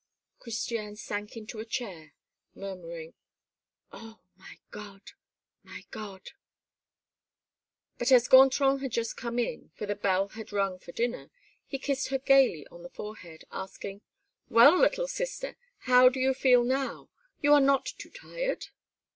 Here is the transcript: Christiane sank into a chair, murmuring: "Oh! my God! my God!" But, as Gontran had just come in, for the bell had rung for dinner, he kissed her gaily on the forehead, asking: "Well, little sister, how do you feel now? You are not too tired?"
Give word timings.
Christiane 0.39 0.95
sank 0.95 1.37
into 1.37 1.59
a 1.59 1.63
chair, 1.63 2.15
murmuring: 2.55 3.13
"Oh! 3.91 4.21
my 4.35 4.57
God! 4.71 5.11
my 5.61 5.83
God!" 5.91 6.31
But, 7.99 8.11
as 8.11 8.27
Gontran 8.27 8.79
had 8.79 8.91
just 8.93 9.15
come 9.15 9.37
in, 9.37 9.69
for 9.75 9.85
the 9.85 9.93
bell 9.93 10.29
had 10.29 10.51
rung 10.51 10.79
for 10.79 10.91
dinner, 10.91 11.29
he 11.67 11.77
kissed 11.77 12.07
her 12.07 12.17
gaily 12.17 12.65
on 12.71 12.81
the 12.81 12.89
forehead, 12.89 13.43
asking: 13.51 14.01
"Well, 14.49 14.75
little 14.75 15.07
sister, 15.07 15.55
how 15.81 16.09
do 16.09 16.19
you 16.19 16.33
feel 16.33 16.63
now? 16.63 17.11
You 17.39 17.53
are 17.53 17.61
not 17.61 17.85
too 17.85 18.09
tired?" 18.09 18.69